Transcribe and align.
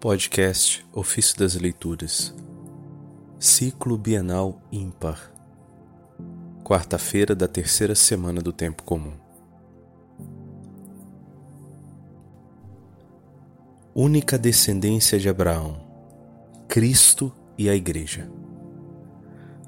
Podcast 0.00 0.86
Ofício 0.92 1.36
das 1.36 1.56
Leituras. 1.56 2.32
Ciclo 3.36 3.98
Bienal 3.98 4.62
Ímpar. 4.70 5.32
Quarta-feira 6.62 7.34
da 7.34 7.48
terceira 7.48 7.96
semana 7.96 8.40
do 8.40 8.52
Tempo 8.52 8.84
Comum. 8.84 9.14
Única 13.92 14.38
descendência 14.38 15.18
de 15.18 15.28
Abraão 15.28 15.84
Cristo 16.68 17.32
e 17.58 17.68
a 17.68 17.74
Igreja. 17.74 18.30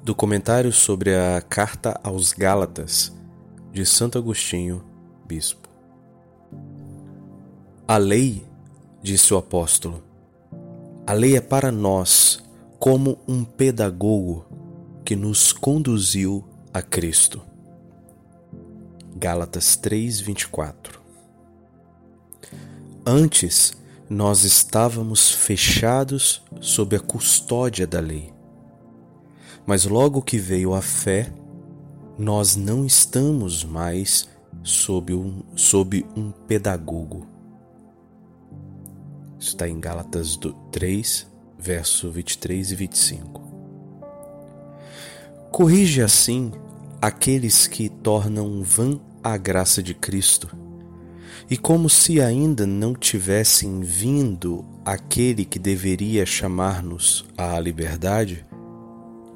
Do 0.01 0.15
comentário 0.15 0.71
sobre 0.71 1.13
a 1.13 1.41
Carta 1.41 1.99
aos 2.01 2.31
Gálatas 2.31 3.13
de 3.73 3.85
Santo 3.85 4.17
Agostinho, 4.17 4.81
Bispo. 5.27 5.67
A 7.85 7.97
lei, 7.97 8.47
disse 9.03 9.33
o 9.33 9.37
apóstolo, 9.37 10.09
a 11.05 11.13
lei 11.13 11.35
é 11.35 11.41
para 11.41 11.71
nós 11.71 12.43
como 12.79 13.17
um 13.27 13.43
pedagogo 13.43 14.45
que 15.03 15.15
nos 15.15 15.51
conduziu 15.51 16.43
a 16.73 16.81
Cristo. 16.81 17.41
Gálatas 19.15 19.75
3:24. 19.75 20.99
Antes 23.05 23.73
nós 24.09 24.43
estávamos 24.43 25.31
fechados 25.31 26.43
sob 26.59 26.95
a 26.95 26.99
custódia 26.99 27.87
da 27.87 27.99
lei. 27.99 28.33
Mas 29.65 29.85
logo 29.85 30.21
que 30.21 30.37
veio 30.37 30.73
a 30.73 30.81
fé, 30.81 31.31
nós 32.17 32.55
não 32.55 32.85
estamos 32.85 33.63
mais 33.63 34.27
sob 34.63 35.13
um, 35.13 35.41
sob 35.55 36.05
um 36.15 36.31
pedagogo. 36.31 37.30
Está 39.41 39.67
em 39.67 39.79
Gálatas 39.79 40.39
3, 40.71 41.27
verso 41.57 42.11
23 42.11 42.73
e 42.73 42.75
25. 42.75 43.41
Corrige 45.51 46.03
assim 46.03 46.51
aqueles 47.01 47.65
que 47.65 47.89
tornam 47.89 48.61
vã 48.61 48.99
a 49.23 49.35
graça 49.37 49.81
de 49.81 49.95
Cristo, 49.95 50.55
e 51.49 51.57
como 51.57 51.89
se 51.89 52.21
ainda 52.21 52.67
não 52.67 52.93
tivessem 52.93 53.81
vindo 53.81 54.63
aquele 54.85 55.43
que 55.43 55.57
deveria 55.57 56.23
chamar-nos 56.23 57.25
à 57.35 57.59
liberdade, 57.59 58.45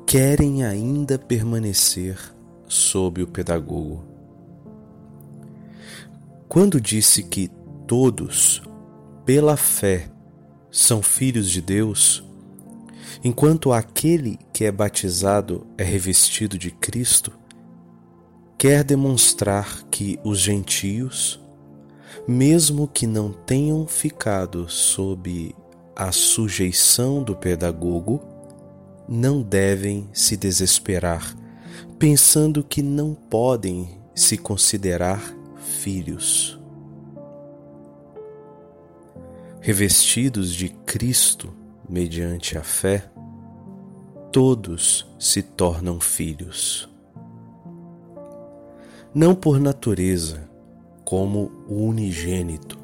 querem 0.05 0.63
ainda 0.63 1.17
permanecer 1.17 2.15
sob 2.67 3.23
o 3.23 3.27
pedagogo. 3.27 4.03
Quando 6.47 6.79
disse 6.79 7.23
que 7.23 7.49
todos 7.87 8.61
pela 9.25 9.57
fé 9.57 10.07
são 10.69 11.01
filhos 11.01 11.49
de 11.49 11.59
Deus, 11.59 12.23
enquanto 13.23 13.73
aquele 13.73 14.37
que 14.53 14.65
é 14.65 14.71
batizado 14.71 15.65
é 15.77 15.83
revestido 15.83 16.59
de 16.59 16.69
Cristo, 16.69 17.31
quer 18.57 18.83
demonstrar 18.83 19.83
que 19.89 20.19
os 20.23 20.39
gentios, 20.39 21.41
mesmo 22.27 22.87
que 22.87 23.07
não 23.07 23.31
tenham 23.31 23.87
ficado 23.87 24.69
sob 24.69 25.55
a 25.95 26.11
sujeição 26.11 27.23
do 27.23 27.35
pedagogo, 27.35 28.21
não 29.07 29.41
devem 29.41 30.07
se 30.13 30.37
desesperar, 30.37 31.35
pensando 31.97 32.63
que 32.63 32.83
não 32.83 33.15
podem 33.15 33.89
se 34.13 34.37
considerar 34.37 35.21
filhos 35.79 36.59
revestidos 39.65 40.53
de 40.53 40.69
Cristo 40.69 41.51
mediante 41.89 42.55
a 42.55 42.61
fé, 42.61 43.09
todos 44.31 45.07
se 45.17 45.41
tornam 45.41 45.99
filhos. 45.99 46.87
Não 49.11 49.33
por 49.33 49.59
natureza, 49.59 50.47
como 51.03 51.51
o 51.67 51.83
unigênito, 51.83 52.77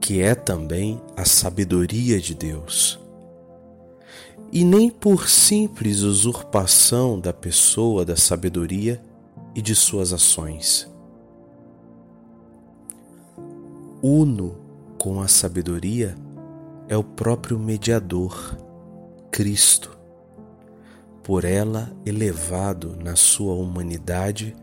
que 0.00 0.20
é 0.20 0.34
também 0.34 1.00
a 1.16 1.24
sabedoria 1.24 2.20
de 2.20 2.34
Deus, 2.34 2.98
e 4.50 4.64
nem 4.64 4.90
por 4.90 5.28
simples 5.28 6.00
usurpação 6.00 7.16
da 7.16 7.32
pessoa 7.32 8.04
da 8.04 8.16
sabedoria 8.16 9.00
e 9.54 9.62
de 9.62 9.76
suas 9.76 10.12
ações. 10.12 10.90
Uno 14.02 14.65
com 15.06 15.20
a 15.20 15.28
sabedoria 15.28 16.16
é 16.88 16.96
o 16.96 17.04
próprio 17.04 17.56
mediador, 17.60 18.58
Cristo, 19.30 19.96
por 21.22 21.44
ela 21.44 21.92
elevado 22.04 22.96
na 22.96 23.14
sua 23.14 23.54
humanidade 23.54 24.56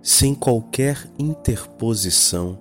sem 0.00 0.36
qualquer 0.36 1.04
interposição 1.18 2.56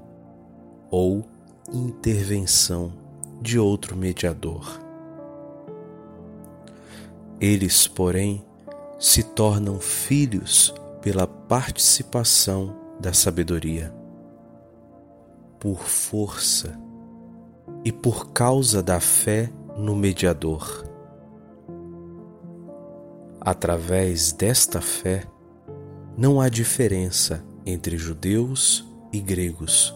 ou 0.89 1.27
intervenção 1.71 2.91
de 3.39 3.59
outro 3.59 3.95
mediador. 3.95 4.81
Eles, 7.39 7.87
porém, 7.87 8.43
se 8.97 9.21
tornam 9.21 9.79
filhos 9.79 10.73
pela 11.03 11.27
participação 11.27 12.75
da 12.99 13.13
sabedoria, 13.13 13.93
por 15.59 15.83
força 15.83 16.86
e 17.87 17.91
por 17.93 18.33
causa 18.33 18.83
da 18.83 18.99
fé 18.99 19.49
no 19.77 19.95
mediador. 19.95 20.85
Através 23.39 24.33
desta 24.33 24.81
fé, 24.81 25.23
não 26.17 26.41
há 26.41 26.49
diferença 26.49 27.45
entre 27.65 27.95
judeus 27.97 28.85
e 29.13 29.21
gregos, 29.21 29.95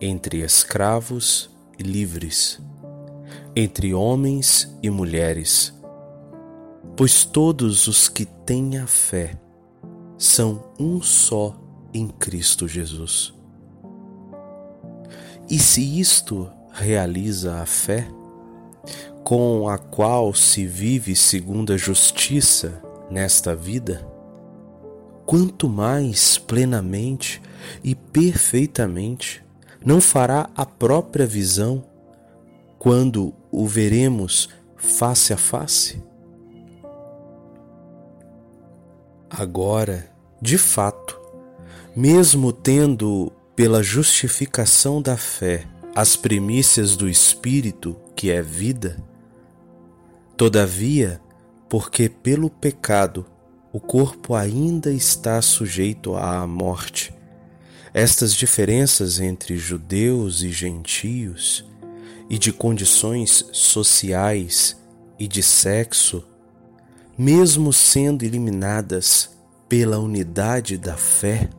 entre 0.00 0.44
escravos 0.44 1.50
e 1.76 1.82
livres, 1.82 2.60
entre 3.56 3.92
homens 3.92 4.72
e 4.80 4.88
mulheres, 4.88 5.74
pois 6.96 7.24
todos 7.24 7.88
os 7.88 8.08
que 8.08 8.24
têm 8.24 8.78
a 8.78 8.86
fé 8.86 9.34
são 10.16 10.72
um 10.78 11.02
só 11.02 11.60
em 11.92 12.06
Cristo 12.06 12.68
Jesus. 12.68 13.34
E 15.50 15.58
se 15.58 15.98
isto 15.98 16.48
realiza 16.72 17.60
a 17.60 17.66
fé, 17.66 18.08
com 19.22 19.68
a 19.68 19.78
qual 19.78 20.34
se 20.34 20.66
vive 20.66 21.14
segundo 21.14 21.72
a 21.72 21.76
justiça 21.76 22.82
nesta 23.10 23.54
vida, 23.54 24.06
quanto 25.24 25.68
mais 25.68 26.38
plenamente 26.38 27.40
e 27.84 27.94
perfeitamente 27.94 29.44
não 29.84 30.00
fará 30.00 30.50
a 30.56 30.66
própria 30.66 31.26
visão 31.26 31.84
quando 32.78 33.34
o 33.50 33.66
veremos 33.66 34.48
face 34.76 35.32
a 35.32 35.36
face? 35.36 36.02
Agora, 39.30 40.10
de 40.40 40.58
fato, 40.58 41.18
mesmo 41.94 42.52
tendo 42.52 43.32
pela 43.54 43.82
justificação 43.82 45.00
da 45.00 45.16
fé 45.16 45.66
as 45.94 46.16
primícias 46.16 46.96
do 46.96 47.06
Espírito, 47.06 47.94
que 48.16 48.30
é 48.30 48.40
vida, 48.40 48.96
todavia, 50.38 51.20
porque 51.68 52.08
pelo 52.08 52.48
pecado 52.48 53.26
o 53.70 53.78
corpo 53.78 54.34
ainda 54.34 54.90
está 54.90 55.40
sujeito 55.42 56.14
à 56.14 56.46
morte, 56.46 57.14
estas 57.92 58.34
diferenças 58.34 59.20
entre 59.20 59.58
judeus 59.58 60.42
e 60.42 60.50
gentios, 60.50 61.64
e 62.30 62.38
de 62.38 62.50
condições 62.50 63.46
sociais 63.52 64.80
e 65.18 65.28
de 65.28 65.42
sexo, 65.42 66.24
mesmo 67.18 67.70
sendo 67.70 68.24
eliminadas 68.24 69.36
pela 69.68 69.98
unidade 69.98 70.78
da 70.78 70.96
fé, 70.96 71.50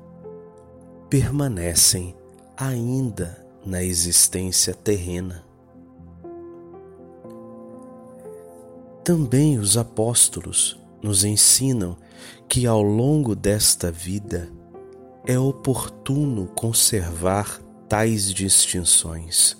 permanecem 1.07 2.15
ainda 2.57 3.42
na 3.65 3.83
existência 3.83 4.73
terrena. 4.73 5.43
Também 9.03 9.57
os 9.59 9.77
apóstolos 9.77 10.79
nos 11.01 11.23
ensinam 11.23 11.97
que 12.47 12.65
ao 12.65 12.81
longo 12.81 13.35
desta 13.35 13.91
vida 13.91 14.49
é 15.25 15.37
oportuno 15.37 16.47
conservar 16.47 17.61
tais 17.87 18.33
distinções. 18.33 19.57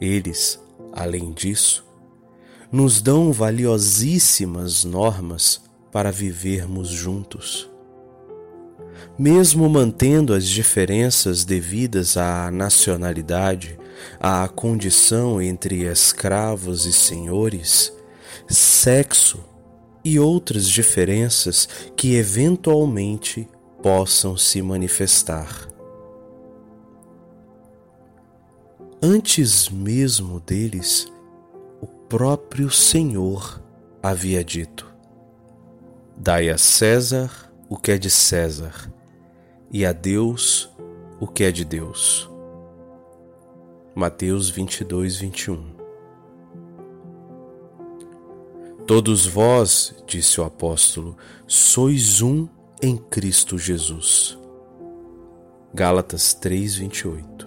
Eles, 0.00 0.60
além 0.92 1.32
disso, 1.32 1.84
nos 2.70 3.00
dão 3.00 3.32
valiosíssimas 3.32 4.84
normas 4.84 5.62
para 5.90 6.12
vivermos 6.12 6.88
juntos 6.88 7.70
mesmo 9.18 9.68
mantendo 9.68 10.32
as 10.32 10.44
diferenças 10.44 11.44
devidas 11.44 12.16
à 12.16 12.50
nacionalidade, 12.50 13.78
à 14.20 14.46
condição 14.48 15.40
entre 15.40 15.82
escravos 15.84 16.86
e 16.86 16.92
senhores, 16.92 17.92
sexo 18.48 19.44
e 20.04 20.18
outras 20.18 20.68
diferenças 20.68 21.68
que 21.96 22.14
eventualmente 22.14 23.48
possam 23.82 24.36
se 24.36 24.62
manifestar. 24.62 25.68
Antes 29.02 29.68
mesmo 29.68 30.40
deles, 30.40 31.06
o 31.80 31.86
próprio 31.86 32.70
Senhor 32.70 33.62
havia 34.02 34.42
dito: 34.42 34.92
Dai 36.16 36.48
a 36.48 36.58
César 36.58 37.47
o 37.68 37.76
que 37.76 37.92
é 37.92 37.98
de 37.98 38.10
César, 38.10 38.92
e 39.70 39.84
a 39.84 39.92
Deus 39.92 40.70
o 41.20 41.26
que 41.26 41.44
é 41.44 41.52
de 41.52 41.64
Deus. 41.64 42.30
Mateus 43.94 44.48
22, 44.48 45.16
21 45.16 45.78
Todos 48.88 49.26
vós, 49.26 49.94
disse 50.06 50.40
o 50.40 50.44
apóstolo, 50.44 51.14
sois 51.46 52.22
um 52.22 52.48
em 52.80 52.96
Cristo 52.96 53.58
Jesus. 53.58 54.38
Gálatas 55.74 56.32
3:28. 56.32 57.46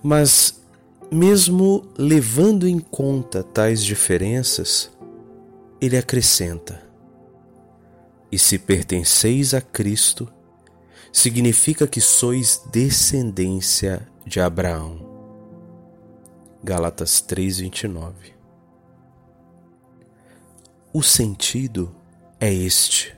Mas 0.00 0.62
mesmo 1.10 1.88
levando 1.98 2.68
em 2.68 2.78
conta 2.78 3.42
tais 3.42 3.84
diferenças, 3.84 4.92
ele 5.80 5.96
acrescenta: 5.96 6.80
E 8.30 8.38
se 8.38 8.58
pertenceis 8.58 9.54
a 9.54 9.60
Cristo, 9.60 10.28
significa 11.12 11.86
que 11.86 12.00
sois 12.00 12.62
descendência 12.70 14.08
de 14.24 14.40
Abraão. 14.40 15.08
Gálatas 16.62 17.20
3:29 17.20 18.40
o 20.92 21.04
sentido 21.04 21.94
é 22.40 22.52
este: 22.52 23.16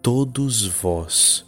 Todos 0.00 0.64
vós 0.64 1.44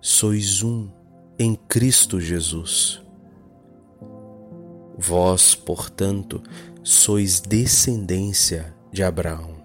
sois 0.00 0.62
um 0.62 0.88
em 1.36 1.56
Cristo 1.56 2.20
Jesus. 2.20 3.02
Vós, 4.96 5.56
portanto, 5.56 6.40
sois 6.84 7.40
descendência 7.40 8.76
de 8.92 9.02
Abraão. 9.02 9.59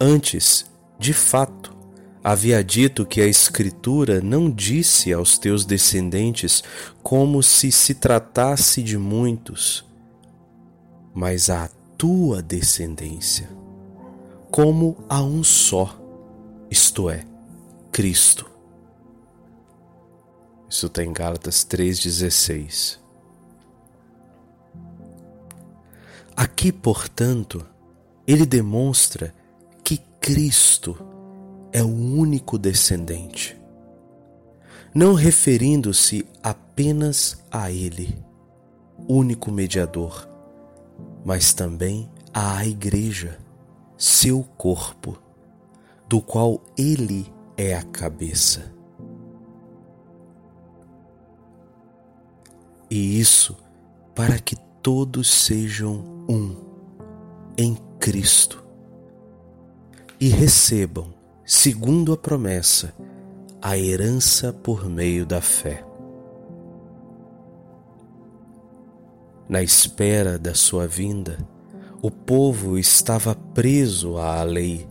Antes, 0.00 0.66
de 0.98 1.12
fato, 1.12 1.76
havia 2.22 2.62
dito 2.62 3.04
que 3.06 3.20
a 3.20 3.26
Escritura 3.26 4.20
não 4.20 4.50
disse 4.50 5.12
aos 5.12 5.38
teus 5.38 5.64
descendentes 5.64 6.62
como 7.02 7.42
se 7.42 7.72
se 7.72 7.94
tratasse 7.94 8.82
de 8.82 8.96
muitos 8.96 9.88
mas 11.18 11.50
à 11.50 11.68
tua 11.96 12.40
descendência, 12.40 13.50
como 14.52 15.04
a 15.08 15.20
um 15.20 15.42
só, 15.42 15.98
isto 16.70 17.10
é, 17.10 17.24
Cristo. 17.90 18.48
Isso 20.70 20.86
está 20.86 21.02
em 21.02 21.12
Gálatas 21.12 21.66
3,16. 21.68 23.00
Aqui, 26.36 26.70
portanto, 26.70 27.66
ele 28.24 28.46
demonstra 28.46 29.34
Cristo 30.20 30.96
é 31.72 31.82
o 31.82 31.86
único 31.86 32.58
descendente, 32.58 33.58
não 34.94 35.14
referindo-se 35.14 36.26
apenas 36.42 37.42
a 37.50 37.70
Ele, 37.70 38.22
único 39.08 39.50
mediador, 39.50 40.28
mas 41.24 41.54
também 41.54 42.10
à 42.34 42.66
Igreja, 42.66 43.38
seu 43.96 44.42
corpo, 44.42 45.16
do 46.06 46.20
qual 46.20 46.60
Ele 46.76 47.32
é 47.56 47.74
a 47.74 47.82
cabeça. 47.82 48.70
E 52.90 53.18
isso 53.18 53.56
para 54.14 54.38
que 54.38 54.56
todos 54.82 55.28
sejam 55.28 56.24
um 56.28 56.56
em 57.56 57.76
Cristo 57.98 58.67
e 60.20 60.28
recebam, 60.28 61.14
segundo 61.44 62.12
a 62.12 62.16
promessa, 62.16 62.92
a 63.62 63.78
herança 63.78 64.52
por 64.52 64.88
meio 64.88 65.24
da 65.24 65.40
fé. 65.40 65.84
Na 69.48 69.62
espera 69.62 70.38
da 70.38 70.54
sua 70.54 70.86
vinda, 70.86 71.38
o 72.02 72.10
povo 72.10 72.76
estava 72.76 73.34
preso 73.34 74.18
à 74.18 74.42
lei, 74.42 74.86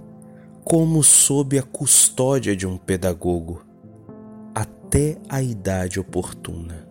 como 0.64 1.04
sob 1.04 1.58
a 1.58 1.64
custódia 1.64 2.56
de 2.56 2.66
um 2.66 2.78
pedagogo, 2.78 3.66
até 4.56 5.18
a 5.30 5.42
idade 5.42 6.00
oportuna. 6.00 6.88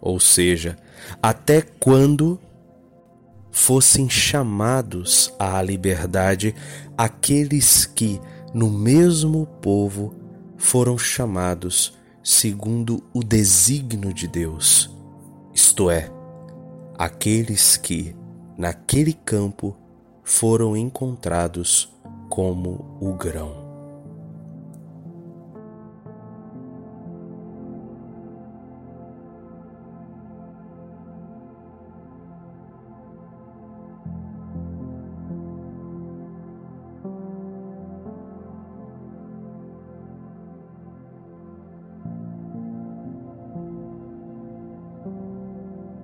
Ou 0.00 0.20
seja, 0.20 0.76
até 1.22 1.62
quando 1.62 2.38
fossem 3.54 4.10
chamados 4.10 5.32
à 5.38 5.62
liberdade 5.62 6.56
aqueles 6.98 7.86
que, 7.86 8.20
no 8.52 8.68
mesmo 8.68 9.46
povo, 9.62 10.12
foram 10.58 10.98
chamados 10.98 11.96
segundo 12.22 13.04
o 13.14 13.22
desígnio 13.22 14.12
de 14.12 14.26
Deus, 14.26 14.90
isto 15.54 15.88
é, 15.88 16.10
aqueles 16.98 17.76
que, 17.76 18.16
naquele 18.58 19.12
campo, 19.12 19.76
foram 20.24 20.76
encontrados 20.76 21.88
como 22.28 22.98
o 23.00 23.14
grão. 23.14 23.63